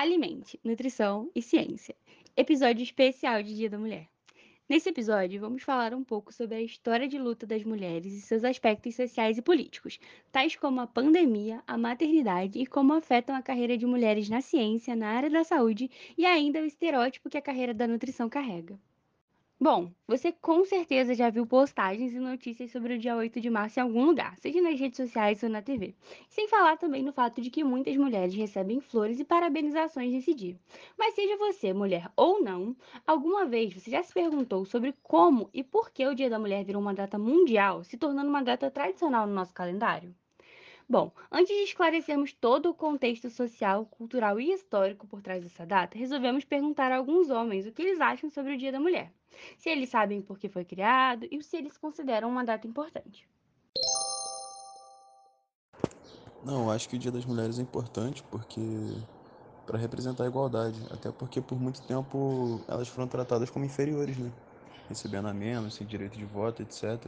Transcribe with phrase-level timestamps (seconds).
[0.00, 1.92] Alimente, Nutrição e Ciência.
[2.36, 4.08] Episódio especial de Dia da Mulher.
[4.68, 8.44] Nesse episódio, vamos falar um pouco sobre a história de luta das mulheres e seus
[8.44, 9.98] aspectos sociais e políticos,
[10.30, 14.94] tais como a pandemia, a maternidade e como afetam a carreira de mulheres na ciência,
[14.94, 18.78] na área da saúde e ainda o estereótipo que a carreira da nutrição carrega.
[19.60, 23.78] Bom, você com certeza já viu postagens e notícias sobre o dia 8 de março
[23.78, 25.94] em algum lugar, seja nas redes sociais ou na TV.
[26.28, 30.58] Sem falar também no fato de que muitas mulheres recebem flores e parabenizações nesse dia.
[30.98, 32.76] Mas seja você mulher ou não,
[33.06, 36.64] alguma vez você já se perguntou sobre como e por que o Dia da Mulher
[36.64, 40.12] virou uma data mundial, se tornando uma data tradicional no nosso calendário?
[40.90, 45.98] Bom, antes de esclarecermos todo o contexto social, cultural e histórico por trás dessa data,
[45.98, 49.12] resolvemos perguntar a alguns homens o que eles acham sobre o Dia da Mulher,
[49.58, 53.28] se eles sabem por que foi criado e se eles consideram uma data importante.
[56.42, 58.62] Não, acho que o Dia das Mulheres é importante porque
[59.66, 64.32] para representar a igualdade, até porque por muito tempo elas foram tratadas como inferiores, né?
[64.88, 66.98] Recebendo a menos, sem direito de voto, etc.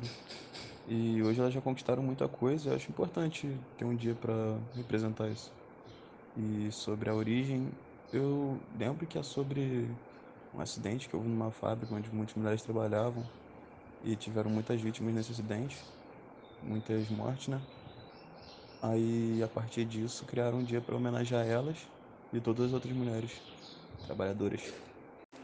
[0.93, 5.31] E hoje elas já conquistaram muita coisa, eu acho importante ter um dia para representar
[5.31, 5.53] isso.
[6.37, 7.71] E sobre a origem,
[8.13, 9.89] eu lembro que é sobre
[10.53, 13.25] um acidente que houve numa fábrica onde muitas mulheres trabalhavam
[14.03, 15.79] e tiveram muitas vítimas nesse acidente,
[16.61, 17.61] muitas mortes, né?
[18.83, 21.87] Aí, a partir disso, criaram um dia para homenagear elas
[22.33, 23.31] e todas as outras mulheres
[24.07, 24.61] trabalhadoras.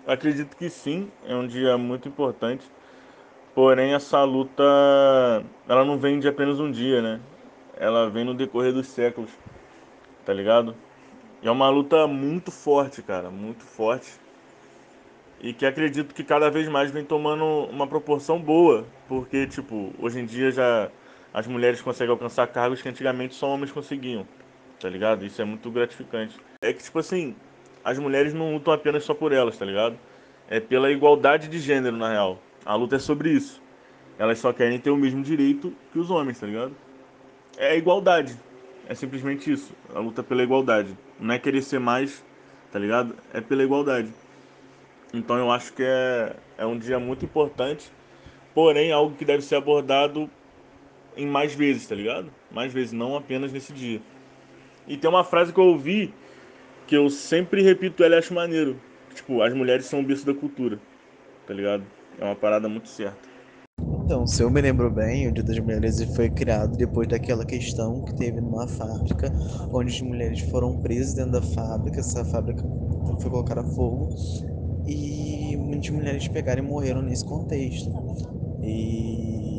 [0.09, 2.69] Acredito que sim, é um dia muito importante.
[3.57, 4.63] Porém, essa luta,
[5.67, 7.21] ela não vem de apenas um dia, né?
[7.79, 9.31] Ela vem no decorrer dos séculos,
[10.27, 10.77] tá ligado?
[11.41, 14.13] E é uma luta muito forte, cara, muito forte.
[15.41, 20.21] E que acredito que cada vez mais vem tomando uma proporção boa, porque, tipo, hoje
[20.21, 20.91] em dia já
[21.33, 24.29] as mulheres conseguem alcançar cargos que antigamente só homens conseguiam,
[24.79, 25.25] tá ligado?
[25.25, 26.39] Isso é muito gratificante.
[26.61, 27.35] É que, tipo assim,
[27.83, 29.97] as mulheres não lutam apenas só por elas, tá ligado?
[30.47, 32.39] É pela igualdade de gênero, na real.
[32.67, 33.63] A luta é sobre isso.
[34.19, 36.75] Elas só querem ter o mesmo direito que os homens, tá ligado?
[37.57, 38.37] É a igualdade.
[38.89, 39.73] É simplesmente isso.
[39.95, 40.99] A luta pela igualdade.
[41.21, 42.25] Não é querer ser mais,
[42.73, 43.15] tá ligado?
[43.33, 44.13] É pela igualdade.
[45.15, 47.89] Então eu acho que é, é um dia muito importante,
[48.53, 50.29] porém algo que deve ser abordado
[51.17, 52.33] em mais vezes, tá ligado?
[52.51, 54.03] Mais vezes, não apenas nesse dia.
[54.89, 56.13] E tem uma frase que eu ouvi
[56.87, 58.81] que eu sempre repito ela e acho maneiro.
[59.15, 60.81] Tipo, as mulheres são o berço da cultura,
[61.47, 61.85] tá ligado?
[62.19, 63.29] É uma parada muito certa.
[64.05, 68.03] Então, se eu me lembro bem, o Dia das Mulheres foi criado depois daquela questão
[68.05, 69.33] que teve numa fábrica,
[69.73, 72.63] onde as mulheres foram presas dentro da fábrica, essa fábrica
[73.21, 74.09] foi colocada a fogo,
[74.87, 77.91] e muitas mulheres pegaram e morreram nesse contexto.
[78.63, 79.56] E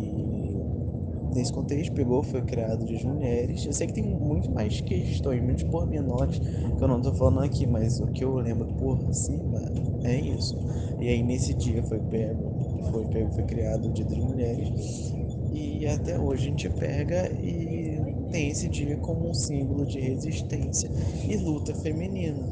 [1.38, 3.66] nesse contexto, pegou, foi criado de mulheres.
[3.66, 7.66] Eu sei que tem muito mais questões, muitos pormenores que eu não tô falando aqui,
[7.68, 9.62] mas o que eu lembro por cima
[10.04, 10.58] é isso.
[11.00, 15.14] E aí nesse dia foi pego, foi pego, foi criado o Dia das Mulheres.
[15.54, 20.90] E até hoje a gente pega e tem esse dia como um símbolo de resistência
[21.28, 22.44] e luta feminina.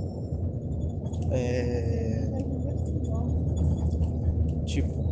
[1.32, 2.30] É...
[4.66, 5.05] Tipo,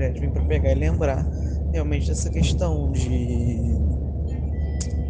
[0.00, 1.30] Mulheres vem para pegar e lembrar
[1.74, 3.76] realmente dessa questão de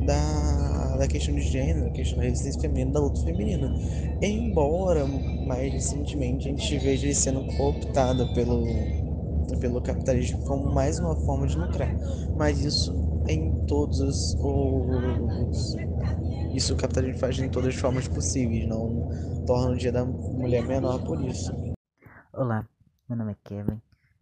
[0.04, 3.72] da, da questão de gênero, da questão da resistência feminina, da luta feminina.
[4.20, 5.06] Embora
[5.46, 8.66] mais recentemente a gente veja ele sendo cooptada pelo,
[9.60, 11.94] pelo capitalismo como mais uma forma de lucrar.
[12.36, 12.92] Mas isso
[13.28, 15.76] em todos os.
[16.52, 19.08] Isso o capitalismo faz em todas as formas possíveis, não
[19.46, 21.54] torna o dia da mulher menor por isso.
[22.32, 22.66] Olá,
[23.08, 23.80] meu nome é Kevin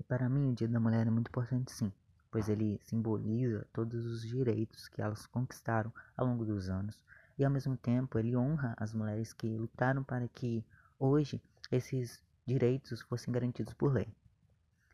[0.09, 1.93] para mim, o Dia da Mulher é muito importante sim,
[2.31, 7.05] pois ele simboliza todos os direitos que elas conquistaram ao longo dos anos
[7.39, 10.65] e ao mesmo tempo ele honra as mulheres que lutaram para que
[10.99, 14.09] hoje esses direitos fossem garantidos por lei.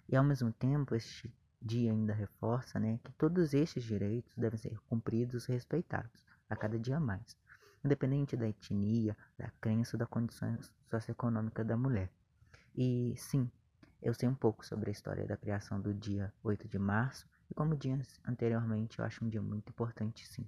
[0.09, 1.33] E ao mesmo tempo, este
[1.63, 6.79] dia ainda reforça né, que todos estes direitos devem ser cumpridos e respeitados a cada
[6.79, 7.37] dia mais,
[7.83, 10.59] independente da etnia, da crença ou da condição
[10.91, 12.11] socioeconômica da mulher.
[12.77, 13.51] E sim,
[14.05, 17.55] eu sei um pouco sobre a história da criação do dia 8 de março e
[17.55, 20.47] como disse anteriormente, eu acho um dia muito importante sim.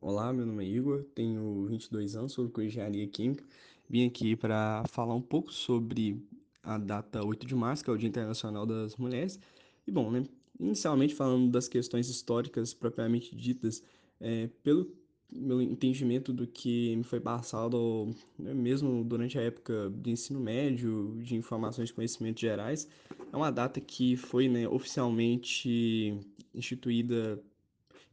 [0.00, 3.44] Olá, meu nome é Igor, tenho 22 anos, sou de engenharia química.
[3.90, 6.24] Vim aqui para falar um pouco sobre
[6.62, 9.38] a data 8 de março, que é o Dia Internacional das Mulheres.
[9.84, 10.24] E bom, né,
[10.58, 13.82] inicialmente falando das questões históricas propriamente ditas,
[14.20, 14.86] é, pelo
[15.34, 21.18] meu entendimento do que me foi passado, né, mesmo durante a época de ensino médio,
[21.22, 22.88] de informações e conhecimentos gerais,
[23.32, 26.18] é uma data que foi né, oficialmente
[26.54, 27.42] instituída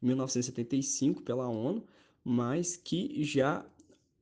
[0.02, 1.84] em 1975 pela ONU,
[2.24, 3.66] mas que já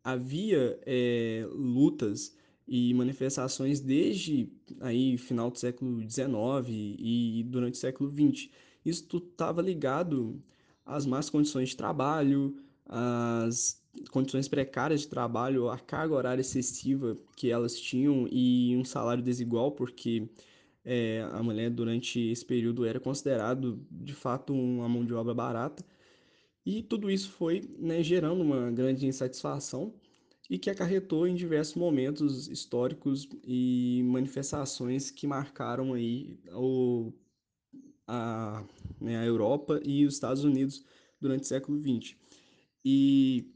[0.03, 2.35] havia é, lutas
[2.67, 4.51] e manifestações desde
[4.81, 8.49] aí final do século XIX e durante o século XX.
[8.85, 10.41] Isso estava ligado
[10.85, 12.55] às más condições de trabalho,
[12.89, 13.81] às
[14.11, 19.71] condições precárias de trabalho, a carga horária excessiva que elas tinham e um salário desigual,
[19.71, 20.27] porque
[20.83, 25.85] é, a mulher durante esse período era considerado de fato uma mão de obra barata.
[26.65, 29.93] E tudo isso foi né, gerando uma grande insatisfação
[30.49, 37.13] e que acarretou em diversos momentos históricos e manifestações que marcaram aí o,
[38.07, 38.63] a,
[38.99, 40.83] né, a Europa e os Estados Unidos
[41.21, 42.15] durante o século XX.
[42.83, 43.53] E,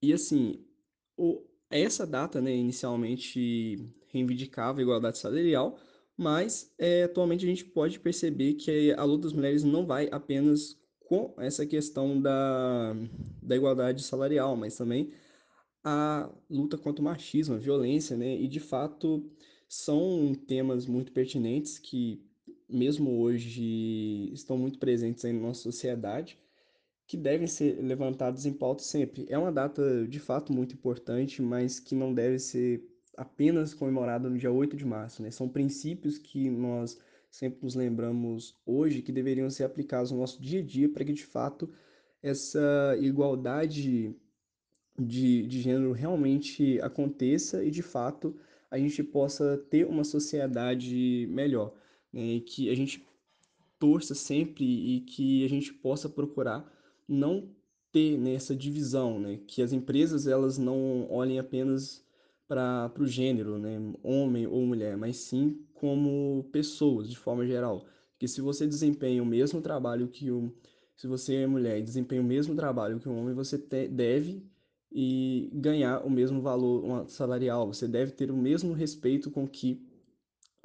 [0.00, 0.64] e assim,
[1.16, 3.78] o, essa data né, inicialmente
[4.08, 5.78] reivindicava a igualdade salarial,
[6.16, 10.76] mas é, atualmente a gente pode perceber que a luta das mulheres não vai apenas
[11.00, 12.94] com essa questão da,
[13.42, 15.12] da igualdade salarial, mas também
[15.82, 18.36] a luta contra o machismo, a violência, né?
[18.36, 19.30] E de fato
[19.68, 22.22] são temas muito pertinentes que,
[22.68, 26.38] mesmo hoje, estão muito presentes aí na nossa sociedade,
[27.08, 29.24] que devem ser levantados em pauta sempre.
[29.30, 34.36] É uma data de fato muito importante, mas que não deve ser apenas comemorada no
[34.36, 35.30] dia 8 de março, né?
[35.30, 36.98] São princípios que nós
[37.30, 41.14] sempre nos lembramos hoje que deveriam ser aplicados no nosso dia a dia para que
[41.14, 41.70] de fato
[42.22, 44.14] essa igualdade
[44.98, 48.36] de, de gênero realmente aconteça e de fato
[48.70, 51.74] a gente possa ter uma sociedade melhor,
[52.12, 52.40] né?
[52.40, 53.02] Que a gente
[53.78, 56.76] torça sempre e que a gente possa procurar
[57.08, 57.48] não
[57.90, 59.40] ter nessa né, divisão, né?
[59.46, 62.04] Que as empresas elas não olhem apenas
[62.46, 63.78] para o gênero, né?
[64.02, 67.86] Homem ou mulher, mas sim como pessoas de forma geral.
[68.18, 70.52] Que se você desempenha o mesmo trabalho que um,
[70.96, 74.42] se você é mulher e desempenha o mesmo trabalho que um homem, você te, deve
[74.90, 77.66] e ganhar o mesmo valor salarial.
[77.68, 79.86] Você deve ter o mesmo respeito com que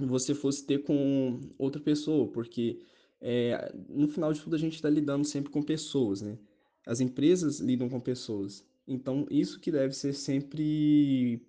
[0.02, 2.80] você fosse ter com outra pessoa, porque
[3.26, 6.38] é, no final de tudo a gente está lidando sempre com pessoas, né?
[6.86, 8.66] As empresas lidam com pessoas.
[8.86, 11.42] Então, isso que deve ser sempre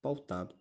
[0.00, 0.54] pautado.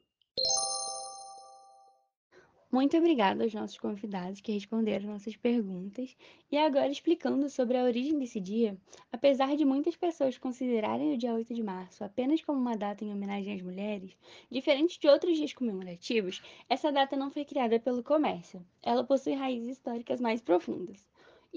[2.75, 6.13] Muito obrigada aos nossos convidados que responderam nossas perguntas.
[6.51, 8.77] E agora, explicando sobre a origem desse dia,
[9.13, 13.13] apesar de muitas pessoas considerarem o dia 8 de março apenas como uma data em
[13.13, 14.17] homenagem às mulheres,
[14.51, 18.61] diferente de outros dias comemorativos, essa data não foi criada pelo comércio.
[18.83, 21.07] Ela possui raízes históricas mais profundas.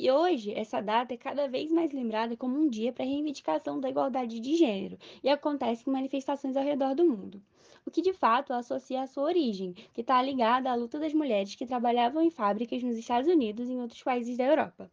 [0.01, 3.81] E hoje, essa data é cada vez mais lembrada como um dia para a reivindicação
[3.81, 7.43] da igualdade de gênero e acontece em manifestações ao redor do mundo
[7.85, 11.55] o que de fato associa a sua origem, que está ligada à luta das mulheres
[11.55, 14.91] que trabalhavam em fábricas nos Estados Unidos e em outros países da Europa.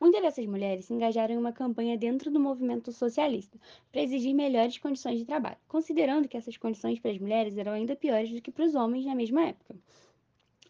[0.00, 3.58] Muitas dessas mulheres se engajaram em uma campanha dentro do movimento socialista
[3.92, 7.94] para exigir melhores condições de trabalho, considerando que essas condições para as mulheres eram ainda
[7.94, 9.76] piores do que para os homens na mesma época.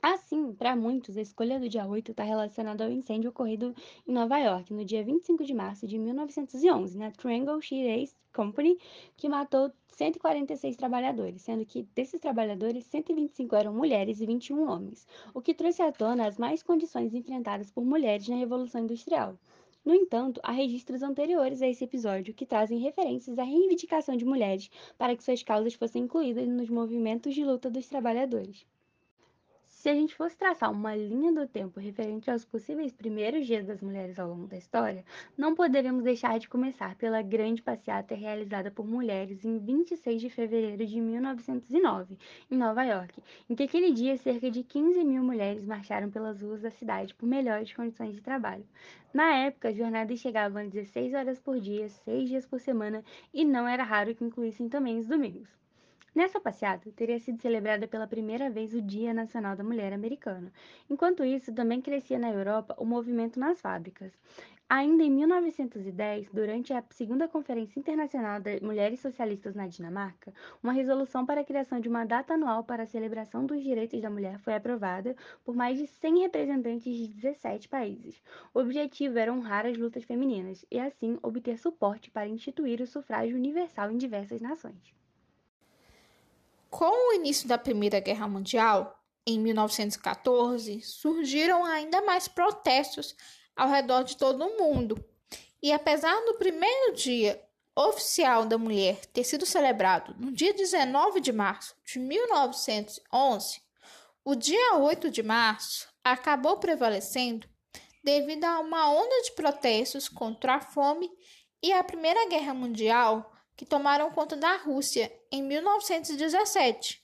[0.00, 3.74] Assim, para muitos, a escolha do dia 8 está relacionada ao incêndio ocorrido
[4.06, 8.78] em Nova York no dia 25 de março de 1911, na Triangle Sheet Ace Company,
[9.16, 15.04] que matou 146 trabalhadores, sendo que desses trabalhadores, 125 eram mulheres e 21 homens,
[15.34, 19.36] o que trouxe à tona as mais condições enfrentadas por mulheres na Revolução Industrial.
[19.84, 24.70] No entanto, há registros anteriores a esse episódio que trazem referências à reivindicação de mulheres
[24.96, 28.64] para que suas causas fossem incluídas nos movimentos de luta dos trabalhadores.
[29.78, 33.80] Se a gente fosse traçar uma linha do tempo referente aos possíveis primeiros dias das
[33.80, 35.04] mulheres ao longo da história,
[35.36, 40.84] não poderíamos deixar de começar pela grande passeata realizada por mulheres em 26 de fevereiro
[40.84, 42.18] de 1909,
[42.50, 46.60] em Nova York, em que aquele dia cerca de 15 mil mulheres marcharam pelas ruas
[46.60, 48.66] da cidade por melhores condições de trabalho.
[49.14, 53.44] Na época, as jornadas chegavam a 16 horas por dia, 6 dias por semana, e
[53.44, 55.48] não era raro que incluíssem também os domingos.
[56.14, 60.50] Nessa passeata, teria sido celebrada pela primeira vez o Dia Nacional da Mulher Americano.
[60.88, 64.12] Enquanto isso, também crescia na Europa o movimento nas fábricas.
[64.70, 71.24] Ainda em 1910, durante a Segunda Conferência Internacional de Mulheres Socialistas na Dinamarca, uma resolução
[71.24, 74.54] para a criação de uma data anual para a celebração dos direitos da mulher foi
[74.54, 78.22] aprovada por mais de 100 representantes de 17 países.
[78.52, 83.36] O objetivo era honrar as lutas femininas e, assim, obter suporte para instituir o sufrágio
[83.36, 84.98] universal em diversas nações.
[86.70, 93.14] Com o início da Primeira Guerra Mundial, em 1914, surgiram ainda mais protestos
[93.56, 95.02] ao redor de todo o mundo.
[95.62, 97.42] E apesar do primeiro dia
[97.74, 103.60] oficial da mulher ter sido celebrado no dia 19 de março de 1911,
[104.24, 107.48] o dia 8 de março acabou prevalecendo
[108.04, 111.10] devido a uma onda de protestos contra a fome
[111.62, 117.02] e a Primeira Guerra Mundial, que tomaram conta da Rússia em 1917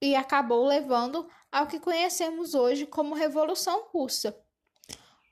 [0.00, 4.34] e acabou levando ao que conhecemos hoje como Revolução Russa.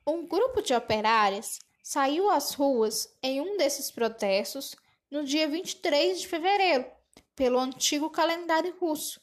[0.07, 4.77] Um grupo de operárias saiu às ruas em um desses protestos
[5.11, 6.85] no dia 23 de fevereiro,
[7.35, 9.23] pelo antigo calendário russo,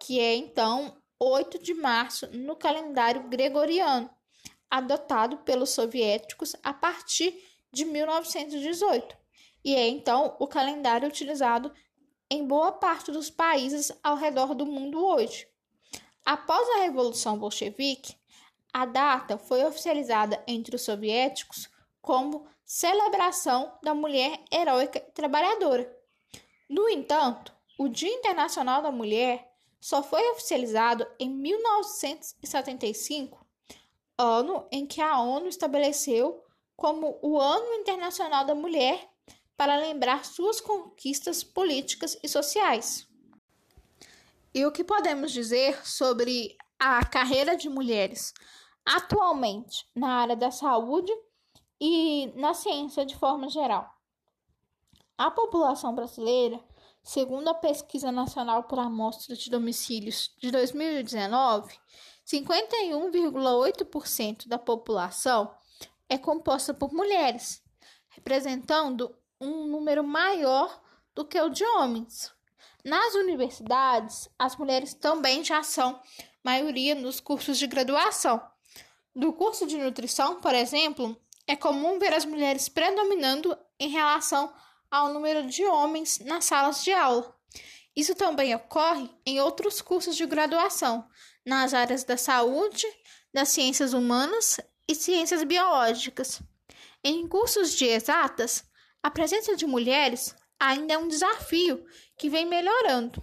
[0.00, 4.10] que é então 8 de março no calendário gregoriano,
[4.70, 7.38] adotado pelos soviéticos a partir
[7.70, 9.21] de 1918,
[9.64, 11.72] e é então o calendário utilizado
[12.30, 15.46] em boa parte dos países ao redor do mundo hoje.
[16.24, 18.16] Após a Revolução Bolchevique,
[18.72, 21.68] a data foi oficializada entre os soviéticos
[22.00, 25.94] como celebração da mulher heróica e trabalhadora.
[26.70, 29.46] No entanto, o Dia Internacional da Mulher
[29.78, 33.46] só foi oficializado em 1975,
[34.16, 36.42] ano em que a ONU estabeleceu
[36.76, 39.11] como o Ano Internacional da Mulher
[39.62, 43.06] para lembrar suas conquistas políticas e sociais.
[44.52, 48.34] E o que podemos dizer sobre a carreira de mulheres
[48.84, 51.12] atualmente na área da saúde
[51.80, 53.88] e na ciência de forma geral?
[55.16, 56.58] A população brasileira,
[57.00, 61.72] segundo a Pesquisa Nacional por Amostra de Domicílios de 2019,
[62.26, 65.54] 51,8% da população
[66.08, 67.62] é composta por mulheres,
[68.08, 70.80] representando um número maior
[71.14, 72.32] do que o de homens.
[72.84, 76.00] Nas universidades, as mulheres também já são
[76.44, 78.40] maioria nos cursos de graduação.
[79.14, 84.52] Do curso de nutrição, por exemplo, é comum ver as mulheres predominando em relação
[84.90, 87.36] ao número de homens nas salas de aula.
[87.94, 91.06] Isso também ocorre em outros cursos de graduação,
[91.44, 92.86] nas áreas da saúde,
[93.34, 96.40] das ciências humanas e ciências biológicas.
[97.04, 98.64] Em cursos de exatas,
[99.02, 101.84] a presença de mulheres ainda é um desafio
[102.16, 103.20] que vem melhorando.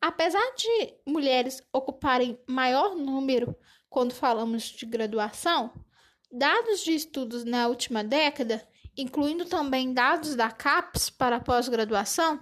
[0.00, 3.54] Apesar de mulheres ocuparem maior número
[3.88, 5.72] quando falamos de graduação,
[6.32, 12.40] dados de estudos na última década, incluindo também dados da CAPES para pós-graduação,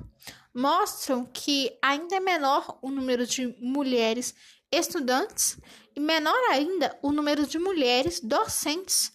[0.55, 4.35] mostram que ainda é menor o número de mulheres
[4.71, 5.59] estudantes
[5.95, 9.13] e menor ainda o número de mulheres docentes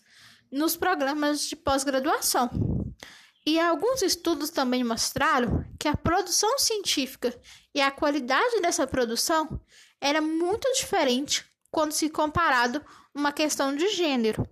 [0.52, 2.77] nos programas de pós-graduação.
[3.48, 7.34] E alguns estudos também mostraram que a produção científica
[7.74, 9.62] e a qualidade dessa produção
[10.02, 12.84] era muito diferente quando se comparado
[13.16, 14.46] uma questão de gênero.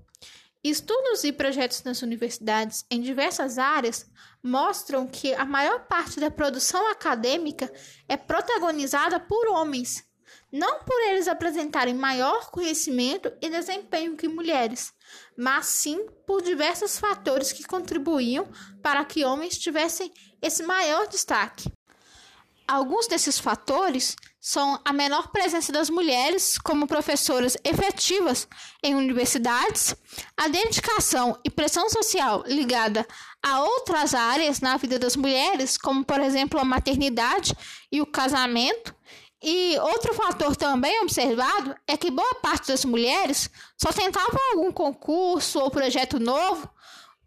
[0.64, 4.10] Estudos e projetos nas universidades em diversas áreas
[4.42, 7.70] mostram que a maior parte da produção acadêmica
[8.08, 10.06] é protagonizada por homens,
[10.50, 14.94] não por eles apresentarem maior conhecimento e desempenho que mulheres,
[15.38, 18.48] mas sim por diversos fatores que contribuíam
[18.82, 21.72] para que homens tivessem esse maior destaque.
[22.68, 28.48] Alguns desses fatores são a menor presença das mulheres como professoras efetivas
[28.84, 29.96] em universidades,
[30.38, 33.06] a dedicação e pressão social ligada
[33.42, 37.56] a outras áreas na vida das mulheres, como por exemplo a maternidade
[37.92, 38.95] e o casamento,
[39.48, 43.48] e outro fator também observado é que boa parte das mulheres
[43.78, 46.68] só tentavam algum concurso ou projeto novo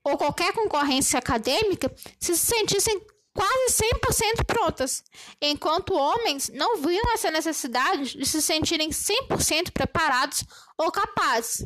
[0.02, 3.00] ou qualquer concorrência acadêmica se se sentissem
[3.32, 3.84] quase
[4.40, 5.04] 100% prontas,
[5.40, 10.42] enquanto homens não viam essa necessidade de se sentirem 100% preparados
[10.76, 11.64] ou capazes.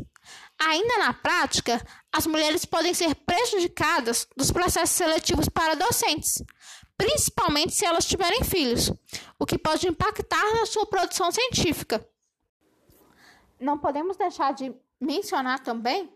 [0.60, 1.82] Ainda na prática,
[2.12, 6.42] as mulheres podem ser prejudicadas dos processos seletivos para docentes,
[7.02, 8.92] principalmente se elas tiverem filhos,
[9.36, 12.08] o que pode impactar na sua produção científica.
[13.58, 16.08] Não podemos deixar de mencionar também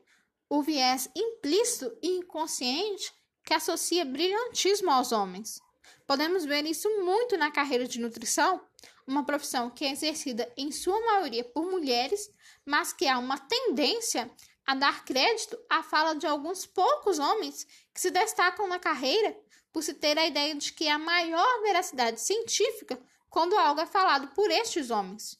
[0.49, 3.13] o viés implícito e inconsciente
[3.43, 5.61] que associa brilhantismo aos homens.
[6.07, 8.61] Podemos ver isso muito na carreira de nutrição,
[9.05, 12.31] uma profissão que é exercida em sua maioria por mulheres,
[12.65, 14.31] mas que há uma tendência
[14.65, 19.37] a dar crédito à fala de alguns poucos homens que se destacam na carreira
[19.77, 24.29] por se ter a ideia de que há maior veracidade científica quando algo é falado
[24.29, 25.39] por estes homens.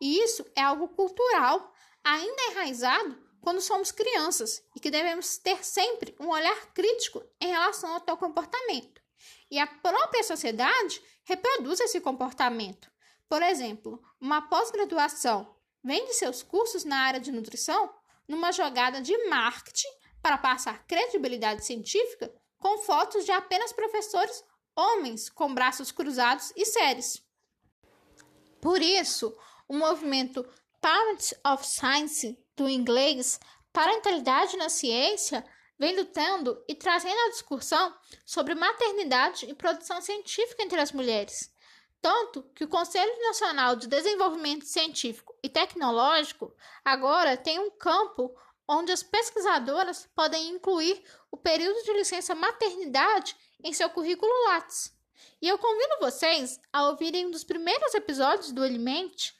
[0.00, 6.16] E isso é algo cultural, ainda enraizado quando somos crianças e que devemos ter sempre
[6.18, 9.00] um olhar crítico em relação ao tal comportamento.
[9.48, 12.90] E a própria sociedade reproduz esse comportamento.
[13.28, 17.94] Por exemplo, uma pós-graduação vende seus cursos na área de nutrição
[18.26, 22.34] numa jogada de marketing para passar credibilidade científica
[22.66, 24.42] com fotos de apenas professores
[24.74, 27.22] homens com braços cruzados e sérios.
[28.60, 30.44] Por isso, o movimento
[30.80, 33.38] Parents of Science, do inglês
[33.72, 35.46] Parentalidade na Ciência,
[35.78, 37.94] vem lutando e trazendo a discussão
[38.24, 41.54] sobre maternidade e produção científica entre as mulheres.
[42.02, 46.52] Tanto que o Conselho Nacional de Desenvolvimento Científico e Tecnológico
[46.84, 48.36] agora tem um campo
[48.68, 54.92] onde as pesquisadoras podem incluir o período de licença maternidade em seu currículo Lattes.
[55.40, 59.34] E eu convido vocês a ouvirem um dos primeiros episódios do Alimente,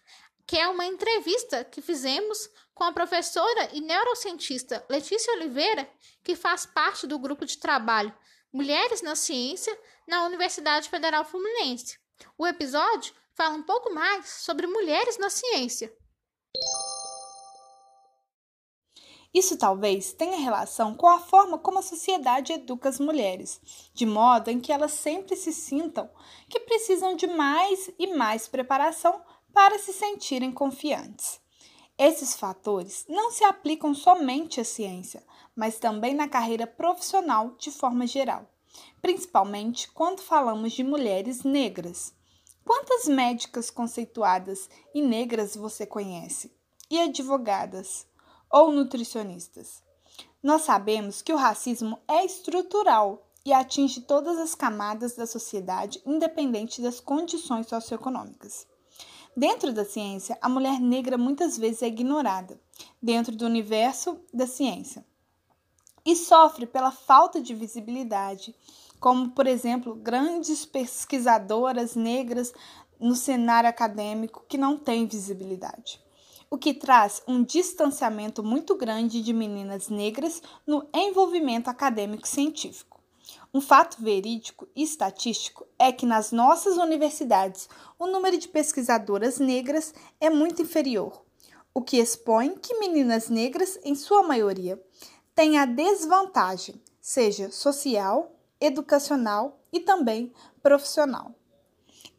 [0.47, 5.91] que é uma entrevista que fizemos com a professora e neurocientista Letícia Oliveira,
[6.23, 8.15] que faz parte do grupo de trabalho
[8.53, 11.99] Mulheres na Ciência na Universidade Federal Fluminense.
[12.39, 15.93] O episódio fala um pouco mais sobre mulheres na ciência.
[19.37, 23.61] Isso talvez tenha relação com a forma como a sociedade educa as mulheres,
[23.93, 26.09] de modo em que elas sempre se sintam
[26.49, 29.21] que precisam de mais e mais preparação
[29.53, 31.39] para se sentirem confiantes.
[31.99, 35.23] Esses fatores não se aplicam somente à ciência,
[35.55, 38.49] mas também na carreira profissional de forma geral
[39.01, 42.13] principalmente quando falamos de mulheres negras.
[42.65, 46.53] Quantas médicas conceituadas e negras você conhece?
[46.91, 48.06] E advogadas?
[48.51, 49.83] Ou nutricionistas?
[50.43, 56.83] Nós sabemos que o racismo é estrutural e atinge todas as camadas da sociedade, independente
[56.83, 58.67] das condições socioeconômicas.
[59.37, 62.59] Dentro da ciência, a mulher negra muitas vezes é ignorada,
[63.03, 65.05] dentro do universo da ciência,
[66.05, 68.55] e sofre pela falta de visibilidade
[68.99, 72.53] como, por exemplo, grandes pesquisadoras negras
[72.99, 76.01] no cenário acadêmico que não têm visibilidade,
[76.51, 83.01] o que traz um distanciamento muito grande de meninas negras no envolvimento acadêmico científico.
[83.53, 89.95] Um fato verídico e estatístico é que nas nossas universidades o número de pesquisadoras negras
[90.21, 91.23] é muito inferior,
[91.75, 94.83] o que expõe que meninas negras, em sua maioria,
[95.35, 101.35] têm a desvantagem, seja social educacional e também profissional.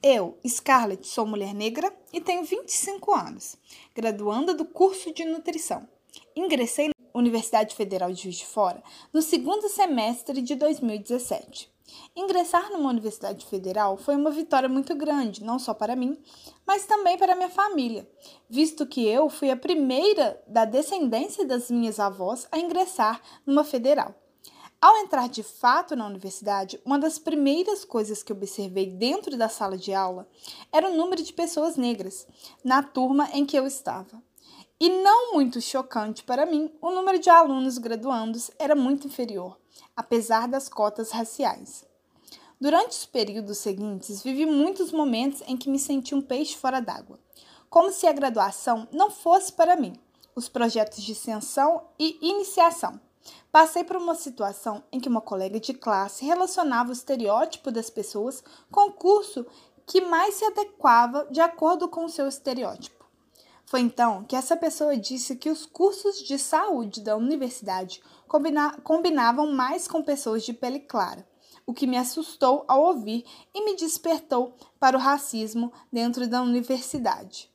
[0.01, 3.57] Eu, Scarlett, sou mulher negra e tenho 25 anos,
[3.95, 5.87] graduanda do curso de nutrição.
[6.35, 11.73] Ingressei na Universidade Federal de Juiz de Fora no segundo semestre de 2017.
[12.15, 16.15] Ingressar numa universidade federal foi uma vitória muito grande, não só para mim,
[16.65, 18.07] mas também para minha família,
[18.47, 24.13] visto que eu fui a primeira da descendência das minhas avós a ingressar numa federal.
[24.79, 29.75] Ao entrar de fato na universidade, uma das primeiras coisas que observei dentro da sala
[29.75, 30.29] de aula
[30.71, 32.27] era o número de pessoas negras
[32.63, 34.21] na turma em que eu estava.
[34.79, 39.57] E não muito chocante para mim, o número de alunos graduandos era muito inferior,
[39.95, 41.83] apesar das cotas raciais.
[42.61, 47.19] Durante os períodos seguintes, vivi muitos momentos em que me senti um peixe fora d'água,
[47.67, 49.93] como se a graduação não fosse para mim,
[50.35, 53.06] os projetos de extensão e iniciação
[53.51, 58.43] Passei por uma situação em que uma colega de classe relacionava o estereótipo das pessoas
[58.71, 59.45] com o curso
[59.85, 63.05] que mais se adequava de acordo com o seu estereótipo.
[63.65, 69.51] Foi então que essa pessoa disse que os cursos de saúde da universidade combina combinavam
[69.51, 71.27] mais com pessoas de pele clara,
[71.65, 77.51] o que me assustou ao ouvir e me despertou para o racismo dentro da universidade.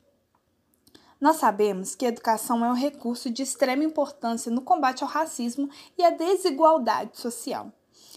[1.22, 5.70] Nós sabemos que a educação é um recurso de extrema importância no combate ao racismo
[5.96, 7.70] e à desigualdade social.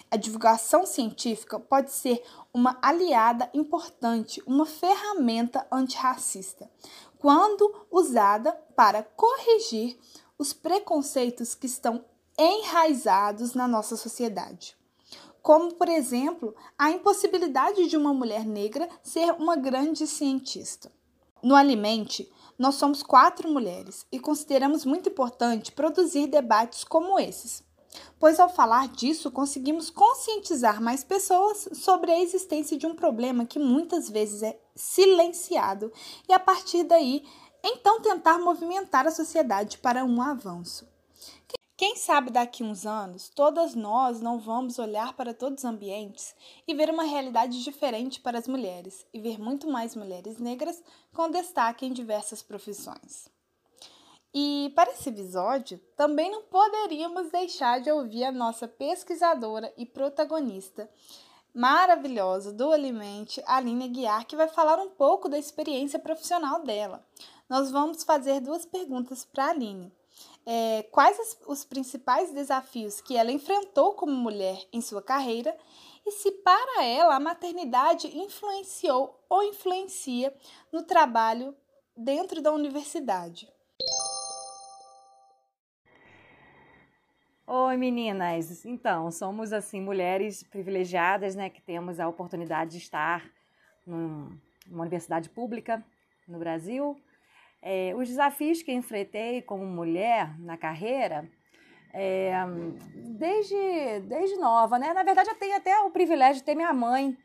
[0.10, 6.68] A divulgação científica pode ser uma aliada importante, uma ferramenta antirracista,
[7.20, 10.00] quando usada para corrigir
[10.36, 12.04] os preconceitos que estão
[12.36, 14.76] enraizados na nossa sociedade.
[15.44, 20.91] Como, por exemplo, a impossibilidade de uma mulher negra ser uma grande cientista.
[21.44, 27.63] No Alimente, nós somos quatro mulheres e consideramos muito importante produzir debates como esses,
[28.20, 33.60] pois ao falar disso conseguimos conscientizar mais pessoas sobre a existência de um problema que
[33.60, 35.91] muitas vezes é silenciado
[36.28, 37.24] e a partir daí
[37.63, 40.88] então tentar movimentar a sociedade para um avanço.
[41.78, 46.34] Quem sabe daqui uns anos, todas nós não vamos olhar para todos os ambientes
[46.66, 50.82] e ver uma realidade diferente para as mulheres e ver muito mais mulheres negras
[51.14, 53.28] com destaque em diversas profissões.
[54.34, 60.90] E para esse episódio, também não poderíamos deixar de ouvir a nossa pesquisadora e protagonista
[61.54, 67.06] maravilhosa do Alimente, Aline Guiar, que vai falar um pouco da experiência profissional dela.
[67.50, 69.92] Nós vamos fazer duas perguntas para a Aline
[70.46, 75.56] é, quais os principais desafios que ela enfrentou como mulher em sua carreira
[76.06, 80.34] e se para ela a maternidade influenciou ou influencia
[80.72, 81.56] no trabalho
[81.98, 83.50] dentro da universidade.
[87.48, 88.66] Oi, meninas.
[88.66, 93.24] Então, somos assim mulheres privilegiadas, né, que temos a oportunidade de estar
[93.86, 95.84] num, numa universidade pública
[96.28, 97.00] no Brasil.
[97.67, 101.28] É, os desafios que enfrentei como mulher na carreira,
[101.91, 102.32] é,
[103.17, 104.93] desde, desde nova, né?
[104.93, 107.17] Na verdade, eu tenho até o privilégio de ter minha mãe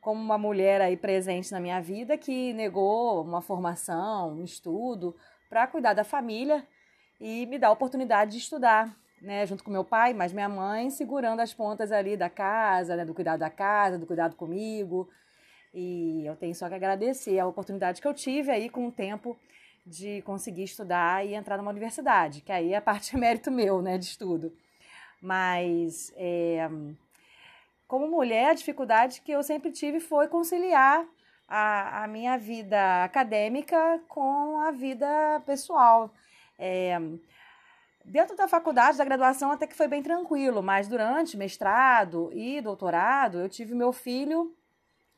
[0.00, 5.14] como uma mulher aí presente na minha vida que negou uma formação, um estudo
[5.50, 6.66] para cuidar da família
[7.20, 10.88] e me dar a oportunidade de estudar né, junto com meu pai, mas minha mãe
[10.88, 15.06] segurando as pontas ali da casa, né, do cuidado da casa, do cuidado comigo.
[15.74, 19.38] E eu tenho só que agradecer a oportunidade que eu tive aí com o tempo
[19.84, 23.98] de conseguir estudar e entrar numa universidade, que aí é a parte mérito meu, né,
[23.98, 24.52] de estudo.
[25.20, 26.68] Mas é,
[27.86, 31.06] como mulher, a dificuldade que eu sempre tive foi conciliar
[31.48, 36.12] a, a minha vida acadêmica com a vida pessoal.
[36.58, 36.98] É,
[38.04, 43.38] Dentro da faculdade, da graduação, até que foi bem tranquilo, mas durante mestrado e doutorado,
[43.38, 44.52] eu tive meu filho,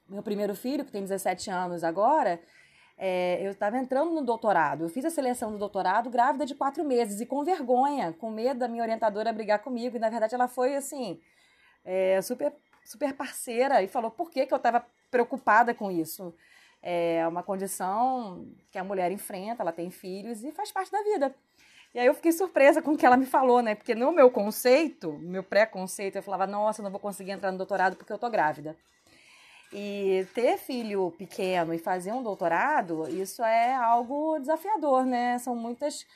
[0.06, 2.38] meu primeiro filho, que tem 17 anos agora,
[2.96, 4.84] é, eu estava entrando no doutorado.
[4.84, 8.60] Eu fiz a seleção do doutorado grávida de quatro meses e com vergonha, com medo
[8.60, 9.96] da minha orientadora brigar comigo.
[9.96, 11.20] E na verdade ela foi assim,
[11.84, 12.52] é, super,
[12.84, 16.34] super parceira e falou por que, que eu estava preocupada com isso.
[16.82, 21.34] É uma condição que a mulher enfrenta, ela tem filhos e faz parte da vida.
[21.94, 23.74] E aí eu fiquei surpresa com o que ela me falou, né?
[23.74, 27.96] Porque no meu conceito, meu pré-conceito, eu falava, nossa, não vou conseguir entrar no doutorado
[27.96, 28.76] porque eu tô grávida.
[29.76, 35.36] E ter filho pequeno e fazer um doutorado, isso é algo desafiador, né?
[35.38, 36.06] São muitas,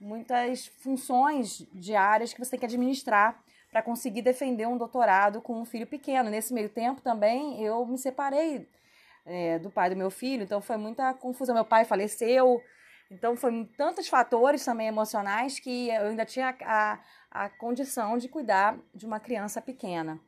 [0.00, 3.38] muitas funções diárias que você tem que administrar
[3.70, 6.30] para conseguir defender um doutorado com um filho pequeno.
[6.30, 8.66] Nesse meio tempo também eu me separei
[9.26, 11.54] é, do pai do meu filho, então foi muita confusão.
[11.54, 12.62] Meu pai faleceu,
[13.10, 16.98] então, foi tantos fatores também emocionais que eu ainda tinha a,
[17.30, 20.18] a condição de cuidar de uma criança pequena.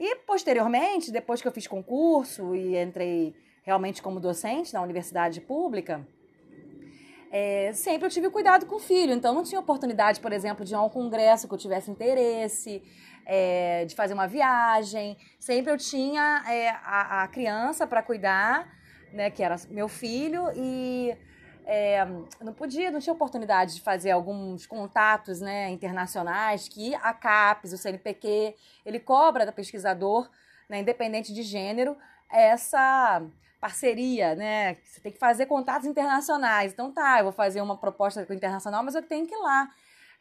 [0.00, 6.08] E, posteriormente, depois que eu fiz concurso e entrei realmente como docente na universidade pública,
[7.30, 9.12] é, sempre eu tive cuidado com o filho.
[9.12, 12.82] Então, não tinha oportunidade, por exemplo, de ir a um congresso que eu tivesse interesse,
[13.26, 15.18] é, de fazer uma viagem.
[15.38, 18.74] Sempre eu tinha é, a, a criança para cuidar,
[19.12, 21.14] né, que era meu filho, e
[21.66, 22.04] é,
[22.40, 27.78] não podia, não tinha oportunidade de fazer alguns contatos né, internacionais que a CAPES, o
[27.78, 30.28] CNPq, ele cobra da pesquisador,
[30.68, 31.96] né, independente de gênero,
[32.30, 33.22] essa
[33.60, 34.76] parceria, né?
[34.84, 36.72] Você tem que fazer contatos internacionais.
[36.72, 39.70] Então tá, eu vou fazer uma proposta internacional, mas eu tenho que ir lá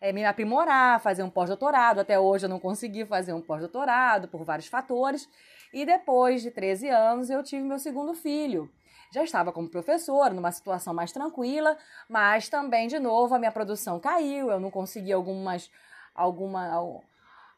[0.01, 1.99] é, me aprimorar, fazer um pós-doutorado.
[1.99, 5.29] Até hoje eu não consegui fazer um pós-doutorado por vários fatores.
[5.73, 8.69] E depois de 13 anos eu tive meu segundo filho
[9.11, 13.99] já estava como professora, numa situação mais tranquila, mas também, de novo, a minha produção
[13.99, 15.71] caiu, eu não consegui algumas,
[16.13, 17.01] alguma,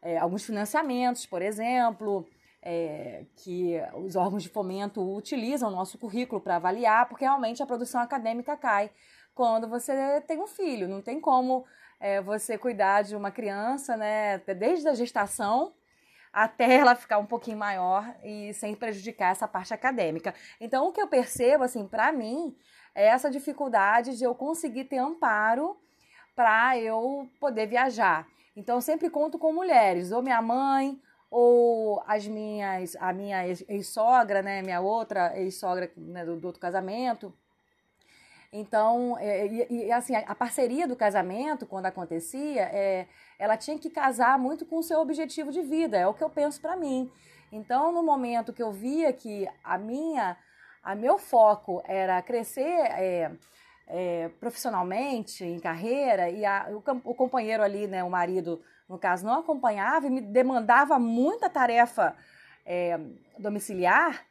[0.01, 2.25] é, alguns financiamentos, por exemplo,
[2.61, 7.65] é, que os órgãos de fomento utilizam o nosso currículo para avaliar, porque realmente a
[7.65, 8.91] produção acadêmica cai
[9.33, 10.87] quando você tem um filho.
[10.87, 11.65] Não tem como
[11.99, 15.73] é, você cuidar de uma criança, né, desde a gestação
[16.33, 20.33] até ela ficar um pouquinho maior e sem prejudicar essa parte acadêmica.
[20.59, 22.55] Então, o que eu percebo, assim, para mim,
[22.95, 25.77] é essa dificuldade de eu conseguir ter amparo
[26.35, 28.27] para eu poder viajar.
[28.55, 34.41] Então, eu sempre conto com mulheres, ou minha mãe, ou as minhas, a minha ex-sogra,
[34.41, 37.33] né, minha outra ex-sogra né, do, do outro casamento,
[38.53, 43.07] então, é, e, e, assim, a parceria do casamento, quando acontecia, é,
[43.39, 46.29] ela tinha que casar muito com o seu objetivo de vida, é o que eu
[46.29, 47.09] penso para mim.
[47.49, 50.37] Então, no momento que eu via que a minha,
[50.83, 53.31] a meu foco era crescer é,
[53.87, 59.25] é, profissionalmente, em carreira, e a, o, o companheiro ali, né, o marido, no caso,
[59.25, 62.17] não acompanhava e me demandava muita tarefa
[62.65, 62.99] é,
[63.39, 64.25] domiciliar,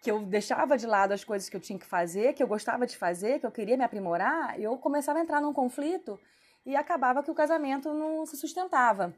[0.00, 2.86] que eu deixava de lado as coisas que eu tinha que fazer, que eu gostava
[2.86, 6.18] de fazer, que eu queria me aprimorar, eu começava a entrar num conflito
[6.64, 9.14] e acabava que o casamento não se sustentava.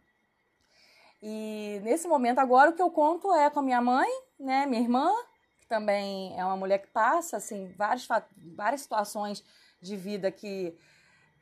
[1.23, 4.81] E nesse momento agora o que eu conto é com a minha mãe, né, minha
[4.81, 5.11] irmã,
[5.61, 8.09] que também é uma mulher que passa assim várias
[8.55, 9.45] várias situações
[9.81, 10.75] de vida que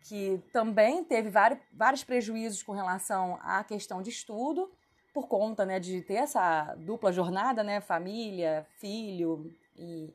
[0.03, 4.71] que também teve vários, vários prejuízos com relação à questão de estudo
[5.19, 10.15] por conta né, de ter essa dupla jornada, né, família, filho e,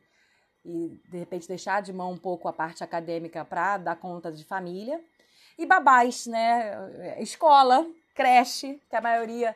[0.64, 4.46] e de repente deixar de mão um pouco a parte acadêmica para dar conta de
[4.46, 5.04] família.
[5.58, 7.86] E babás, né, escola,
[8.16, 9.54] creche, que a maioria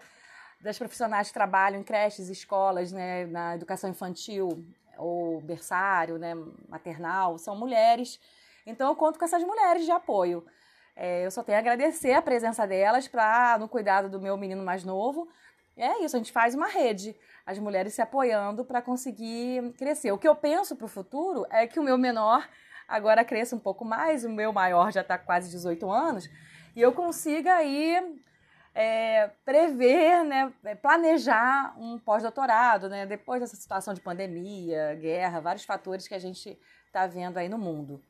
[0.59, 4.65] das profissionais que trabalham em creches, escolas, né, na educação infantil
[4.97, 6.35] ou berçário, né,
[6.67, 8.19] maternal, são mulheres.
[8.65, 10.45] Então eu conto com essas mulheres de apoio.
[10.99, 14.63] É, eu só tenho a agradecer a presença delas para no cuidado do meu menino
[14.63, 15.29] mais novo.
[15.77, 20.11] É isso, a gente faz uma rede, as mulheres se apoiando para conseguir crescer.
[20.11, 22.49] O que eu penso para o futuro é que o meu menor
[22.87, 26.27] agora cresça um pouco mais, o meu maior já está quase 18 anos,
[26.75, 28.19] e eu consiga aí
[28.73, 36.07] é, prever, né, planejar um pós-doutorado, né, depois dessa situação de pandemia, guerra, vários fatores
[36.07, 36.57] que a gente
[36.87, 38.01] está vendo aí no mundo.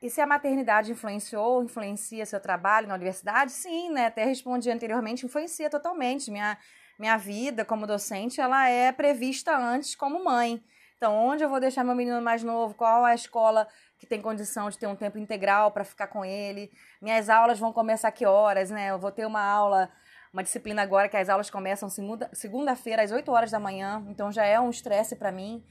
[0.00, 3.50] E se a maternidade influenciou, influencia seu trabalho na universidade?
[3.50, 4.06] Sim, né?
[4.06, 6.30] Até respondi anteriormente, influencia totalmente.
[6.30, 6.56] Minha,
[6.96, 10.62] minha vida como docente, ela é prevista antes como mãe.
[10.96, 12.74] Então, onde eu vou deixar meu menino mais novo?
[12.74, 13.66] Qual é a escola
[13.98, 16.70] que tem condição de ter um tempo integral para ficar com ele?
[17.02, 18.90] Minhas aulas vão começar que horas, né?
[18.90, 19.90] Eu vou ter uma aula,
[20.32, 21.88] uma disciplina agora que as aulas começam
[22.32, 25.64] segunda-feira às 8 horas da manhã, então já é um estresse para mim.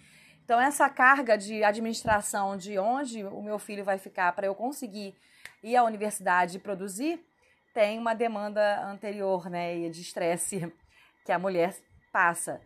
[0.47, 5.13] Então, essa carga de administração de onde o meu filho vai ficar para eu conseguir
[5.61, 7.19] ir à universidade e produzir,
[7.73, 10.71] tem uma demanda anterior, né, de estresse
[11.25, 11.75] que a mulher
[12.13, 12.61] passa.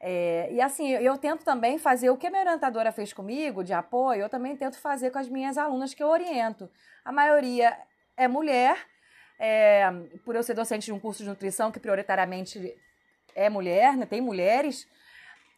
[0.00, 3.74] É, e assim, eu tento também fazer o que a minha orientadora fez comigo, de
[3.74, 6.66] apoio, eu também tento fazer com as minhas alunas que eu oriento.
[7.04, 7.76] A maioria
[8.16, 8.86] é mulher,
[9.38, 9.84] é,
[10.24, 12.74] por eu ser docente de um curso de nutrição que prioritariamente
[13.34, 14.88] é mulher, né, tem mulheres,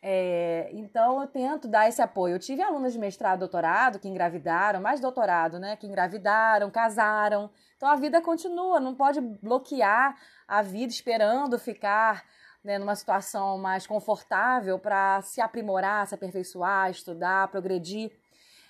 [0.03, 2.35] é, então eu tento dar esse apoio.
[2.35, 5.77] Eu tive alunas de mestrado, doutorado que engravidaram, mais doutorado, né?
[5.77, 7.51] Que engravidaram, casaram.
[7.77, 10.17] Então a vida continua, não pode bloquear
[10.49, 12.25] a vida esperando ficar
[12.65, 18.11] né, numa situação mais confortável para se aprimorar, se aperfeiçoar, estudar, progredir.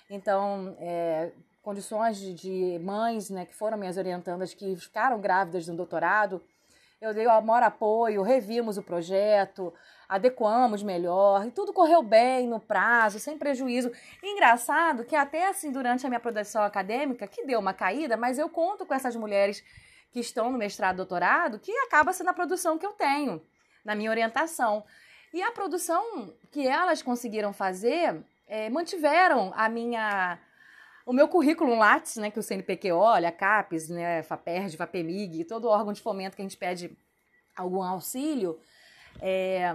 [0.09, 5.75] Então, é, condições de, de, mães né, que foram minhas orientandas que ficaram grávidas no
[5.75, 6.41] doutorado,
[7.01, 9.73] eu dei o maior apoio, revimos o projeto,
[10.11, 13.89] adequamos melhor e tudo correu bem no prazo, sem prejuízo.
[14.21, 18.49] engraçado que até assim durante a minha produção acadêmica, que deu uma caída, mas eu
[18.49, 19.63] conto com essas mulheres
[20.11, 23.41] que estão no mestrado, doutorado, que acaba sendo a produção que eu tenho
[23.85, 24.83] na minha orientação.
[25.33, 30.37] E a produção que elas conseguiram fazer é, mantiveram a minha
[31.05, 35.93] o meu currículo Lattes, né, que o CNPq olha, CAPES, né, FAPERD, FAPEMIG, todo órgão
[35.93, 36.95] de fomento que a gente pede
[37.55, 38.59] algum auxílio,
[39.19, 39.73] é,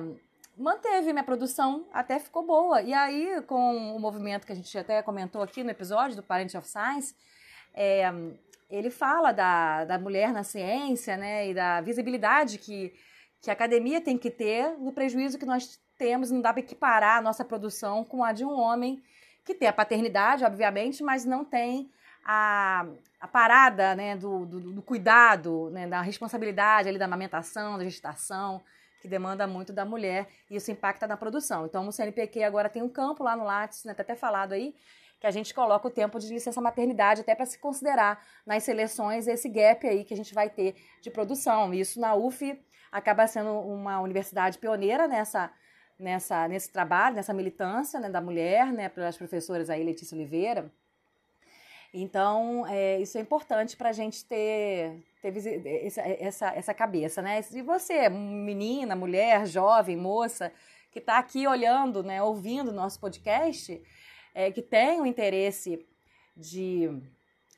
[0.56, 2.80] manteve minha produção, até ficou boa.
[2.82, 6.54] E aí, com o movimento que a gente até comentou aqui no episódio do Parent
[6.54, 7.14] of Science,
[7.74, 8.10] é,
[8.70, 12.94] ele fala da, da mulher na ciência, né, e da visibilidade que,
[13.40, 17.18] que a academia tem que ter no prejuízo que nós temos, não dá para equiparar
[17.18, 19.02] a nossa produção com a de um homem
[19.44, 21.90] que tem a paternidade, obviamente, mas não tem
[22.24, 22.84] a,
[23.20, 28.60] a parada né, do, do, do cuidado, né, da responsabilidade ali da amamentação, da gestação,
[29.06, 31.64] que demanda muito da mulher e isso impacta na produção.
[31.64, 34.74] Então, o CNPq agora tem um campo lá no Lattes, né, tá até falado aí,
[35.20, 39.28] que a gente coloca o tempo de licença maternidade até para se considerar nas seleções
[39.28, 41.72] esse gap aí que a gente vai ter de produção.
[41.72, 45.50] Isso na UF acaba sendo uma universidade pioneira nessa
[45.98, 50.70] nessa nesse trabalho, nessa militância né, da mulher, né, pelas professoras aí Letícia Oliveira,
[51.98, 57.42] então, é, isso é importante para a gente ter, ter essa, essa, essa cabeça, né?
[57.42, 60.52] Se você, menina, mulher, jovem, moça,
[60.90, 63.82] que está aqui olhando, né, ouvindo nosso podcast,
[64.34, 65.86] é, que tem o interesse
[66.36, 66.88] de,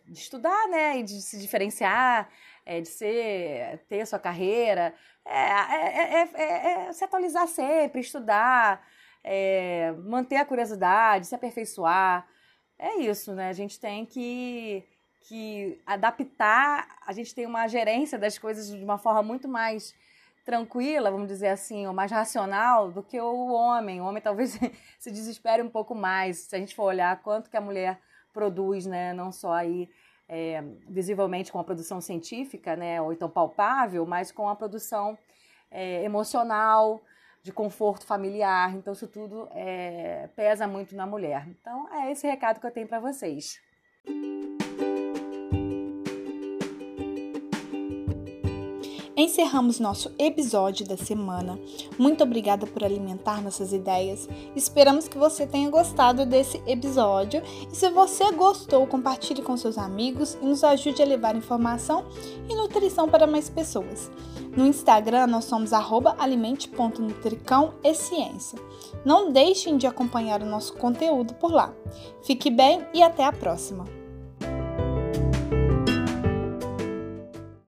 [0.07, 2.29] de estudar, né, e de se diferenciar,
[2.67, 4.93] é, de ser, ter sua carreira,
[5.25, 8.85] é, é, é se atualizar sempre, estudar,
[10.05, 12.27] manter a curiosidade, se aperfeiçoar,
[12.79, 13.49] é isso, né?
[13.49, 14.85] A gente tem que,
[15.21, 19.95] que adaptar, a gente tem uma gerência das coisas de uma forma muito mais
[20.45, 24.01] tranquila, vamos dizer assim, ou mais racional do que o homem.
[24.01, 24.59] O homem talvez
[24.99, 28.01] se desespere um pouco mais, se a gente for olhar quanto que a mulher
[28.33, 29.13] produz, né?
[29.13, 29.91] Não só aí
[30.29, 33.01] é, visivelmente com a produção científica, né?
[33.03, 35.19] Ou então palpável, mas com a produção
[35.71, 37.03] é, emocional,
[37.43, 38.75] de conforto familiar.
[38.75, 41.47] Então, isso tudo é, pesa muito na mulher.
[41.49, 43.61] Então, é esse recado que eu tenho para vocês.
[49.19, 51.59] Encerramos nosso episódio da semana.
[51.99, 54.29] Muito obrigada por alimentar nossas ideias.
[54.55, 57.43] Esperamos que você tenha gostado desse episódio.
[57.69, 62.07] E se você gostou, compartilhe com seus amigos e nos ajude a levar informação
[62.49, 64.09] e nutrição para mais pessoas.
[64.57, 68.57] No Instagram, nós somos alimente.nutricão e ciência.
[69.05, 71.75] Não deixem de acompanhar o nosso conteúdo por lá.
[72.23, 73.98] Fique bem e até a próxima!